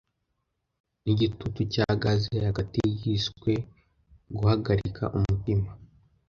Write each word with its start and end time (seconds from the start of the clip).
nigitutu 1.03 1.61
cya 1.73 1.87
gaze 2.01 2.35
hagati 2.47 2.79
yiswe 3.01 3.53
guhagarika 4.37 5.03
umutima 5.17 5.69